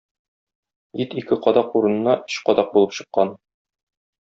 Ит 1.03 1.13
ике 1.23 1.37
кадак 1.43 1.77
урынына 1.81 2.17
өч 2.23 2.39
кадак 2.49 2.73
булып 2.79 2.99
чыккан. 3.01 3.37